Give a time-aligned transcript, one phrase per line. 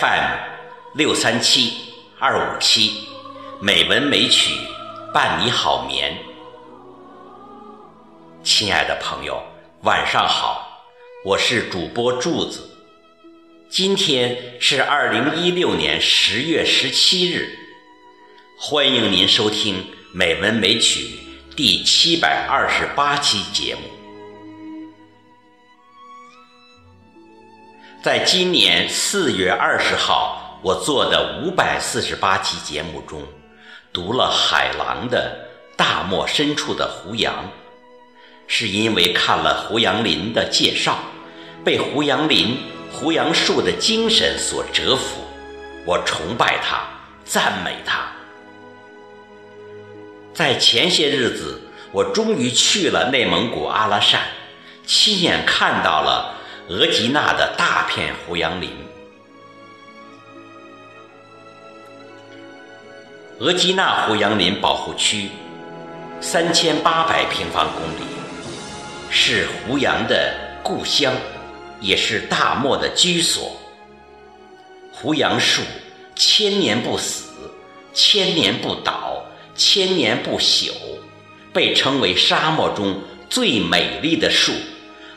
[0.00, 0.36] FM
[0.94, 1.72] 六三七
[2.18, 3.08] 二五七，
[3.60, 4.54] 美文美曲
[5.12, 6.29] 伴你好眠。
[8.42, 9.42] 亲爱的朋友，
[9.82, 10.86] 晚上好，
[11.26, 12.70] 我是主播柱子。
[13.68, 17.54] 今天是二零一六年十月十七日，
[18.58, 19.74] 欢迎您收听
[20.14, 21.00] 《美文美曲》
[21.54, 23.82] 第七百二十八期节目。
[28.02, 33.22] 在今年四月二十号，我做的五百四十八期节目中，
[33.92, 35.46] 读了海狼的
[35.76, 37.34] 《大漠深处的胡杨》，
[38.52, 40.98] 是因为看了胡杨林的介绍，
[41.64, 42.58] 被胡杨林、
[42.90, 45.20] 胡杨树的精神所折服，
[45.86, 46.80] 我崇拜他，
[47.24, 48.02] 赞美他。
[50.34, 51.60] 在前些日子，
[51.92, 54.20] 我终于去了内蒙古阿拉善，
[54.84, 56.34] 亲眼看到了。
[56.68, 58.70] 额济纳的大片胡杨林，
[63.40, 65.30] 额济纳胡杨林保护区
[66.20, 68.08] 三千八百平方公里，
[69.10, 71.12] 是胡杨的故乡，
[71.80, 73.60] 也是大漠的居所。
[74.92, 75.62] 胡杨树
[76.14, 77.32] 千年不死，
[77.92, 79.24] 千年不倒，
[79.56, 80.72] 千年不朽，
[81.52, 84.52] 被称为沙漠中最美丽的树，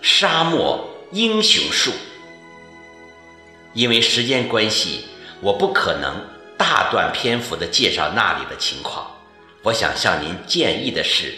[0.00, 0.88] 沙漠。
[1.14, 1.92] 英雄树，
[3.74, 5.04] 因为时间关系，
[5.42, 6.24] 我不可能
[6.56, 9.06] 大段篇幅的介绍那里的情况。
[9.62, 11.34] 我想向您建议的是，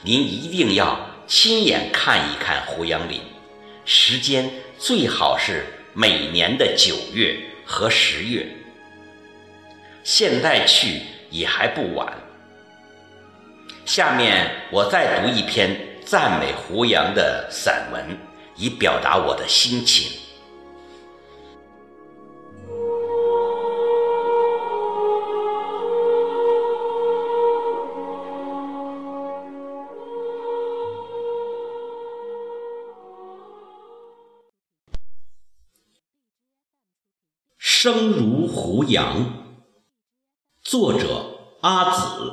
[0.00, 3.20] 您一定要亲眼看一看胡杨林，
[3.84, 8.48] 时间最好是每年的九月和十月。
[10.02, 12.12] 现在去也还不晚。
[13.84, 18.28] 下面我再读一篇赞美胡杨的散文。
[18.60, 20.10] 以表达我的心情。
[37.80, 39.54] 生如胡杨，
[40.60, 42.32] 作者阿紫。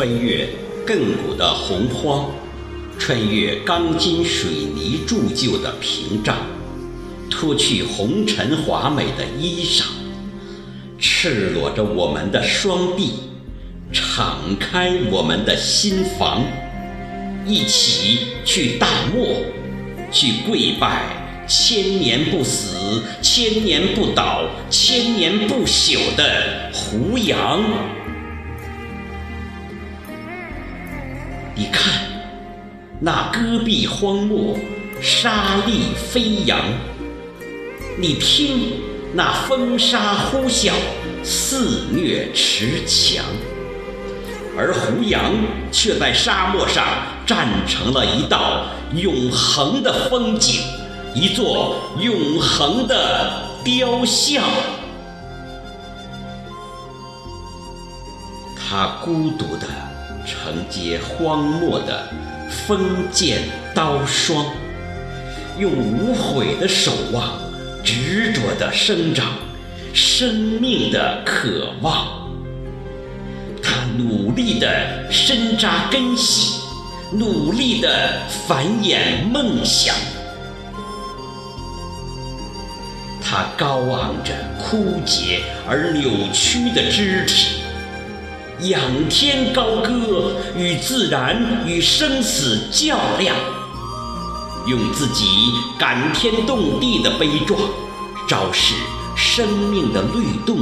[0.00, 0.48] 穿越
[0.86, 2.30] 亘古的洪荒，
[2.98, 6.38] 穿越钢筋水泥铸就的屏障，
[7.28, 9.82] 脱去红尘华美的衣裳，
[10.98, 13.12] 赤裸着我们的双臂，
[13.92, 16.44] 敞开我们的心房，
[17.46, 19.42] 一起去大漠，
[20.10, 27.62] 去跪拜千年不死、千年不倒、千年不朽的胡杨。
[31.54, 31.92] 你看，
[33.00, 34.56] 那戈壁荒漠，
[35.02, 36.58] 沙砾飞扬；
[37.98, 38.80] 你听，
[39.12, 40.72] 那风沙呼啸，
[41.22, 43.24] 肆虐池墙。
[44.56, 45.32] 而胡杨
[45.70, 46.84] 却在沙漠上
[47.26, 50.62] 站成了一道永恒的风景，
[51.14, 54.44] 一座永恒的雕像。
[58.56, 59.89] 他孤独的。
[60.26, 62.08] 承接荒漠的
[62.48, 63.42] 锋剑
[63.74, 64.46] 刀霜，
[65.58, 67.38] 用无悔的守望，
[67.82, 69.26] 执着的生长，
[69.92, 72.28] 生命的渴望。
[73.62, 76.60] 他努力地深扎根系，
[77.12, 79.94] 努力地繁衍梦想。
[83.22, 87.59] 他高昂着枯竭而扭曲的肢体。
[88.62, 93.34] 仰天高歌，与自然与生死较量，
[94.66, 95.24] 用自己
[95.78, 97.58] 感天动地的悲壮，
[98.28, 98.74] 昭示
[99.16, 100.58] 生命的律动、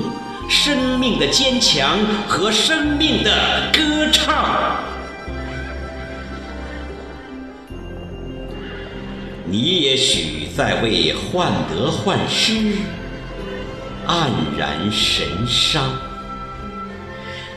[0.48, 1.98] 生命的坚强
[2.28, 4.76] 和生命的歌唱。
[9.44, 12.52] 你也许在为患得患失
[14.06, 15.82] 黯然神伤，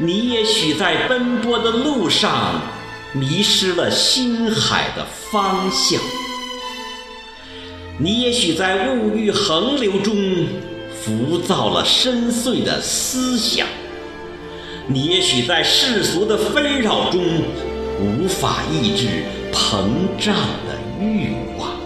[0.04, 2.60] 你也许在奔波的路上
[3.14, 6.02] 迷失了心海的方向，
[8.00, 10.16] 你也许在物欲横流中
[11.00, 13.68] 浮躁了深邃的思想，
[14.88, 17.22] 你也许在世俗的纷扰中
[18.00, 19.86] 无法抑制膨
[20.18, 20.34] 胀
[20.66, 21.81] 的欲望。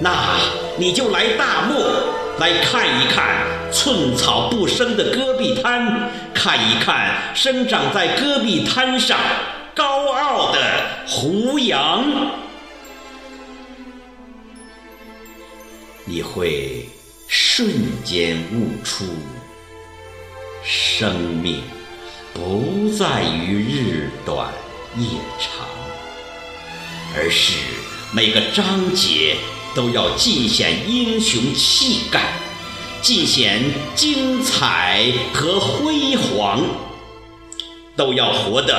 [0.00, 0.38] 那
[0.76, 1.76] 你就来大漠，
[2.38, 9.18] 来看一看寸草不生的戈壁滩，看一看生长在戈壁滩上
[9.74, 10.60] 高傲的
[11.06, 12.04] 胡杨。
[16.04, 16.88] 你会
[17.26, 17.68] 瞬
[18.04, 19.04] 间悟出，
[20.62, 21.60] 生命
[22.32, 24.48] 不在于日短
[24.96, 25.06] 夜
[25.40, 25.66] 长，
[27.16, 27.58] 而是
[28.12, 29.36] 每个章节。
[29.78, 32.32] 都要尽显英雄气概，
[33.00, 33.62] 尽显
[33.94, 36.60] 精彩和辉煌，
[37.94, 38.74] 都要活得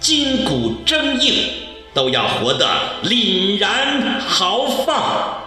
[0.00, 1.48] 筋骨铮硬，
[1.94, 2.66] 都要活得
[3.04, 5.38] 凛然豪放。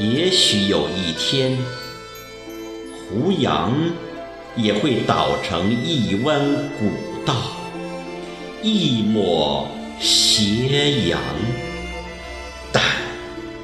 [0.00, 1.56] 也许有一天，
[3.08, 3.72] 胡杨
[4.56, 6.44] 也会倒成一弯
[6.80, 6.90] 古
[7.24, 7.36] 道。
[8.60, 9.68] 一抹
[10.00, 11.20] 斜阳，
[12.72, 12.82] 但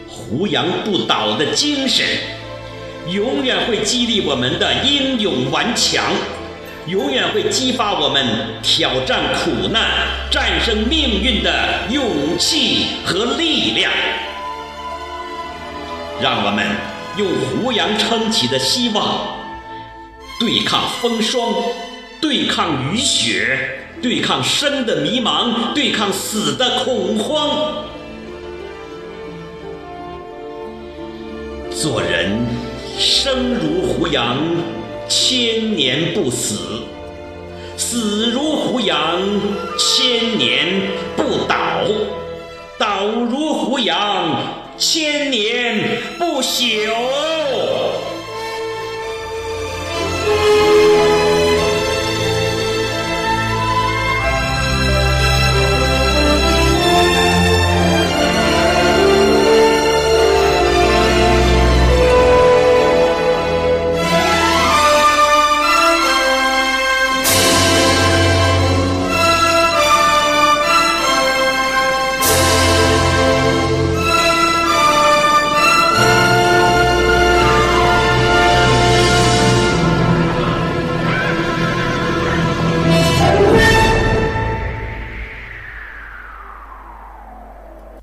[0.06, 2.06] 胡杨不倒的精神，
[3.10, 6.04] 永远会激励我们的英勇顽强，
[6.86, 8.24] 永远会激发我们
[8.62, 13.90] 挑战苦难、战胜命运的勇气和力量。
[16.20, 16.64] 让我们
[17.16, 19.36] 用胡杨撑起的希望，
[20.38, 21.52] 对抗风霜，
[22.20, 23.80] 对抗雨雪。
[24.04, 27.86] 对抗生的迷茫，对抗死的恐慌。
[31.70, 32.38] 做人
[32.98, 34.36] 生如胡杨，
[35.08, 36.84] 千年不死；
[37.78, 39.22] 死如胡杨，
[39.78, 40.82] 千年
[41.16, 41.88] 不倒；
[42.78, 44.38] 倒如胡杨，
[44.76, 46.90] 千年不朽。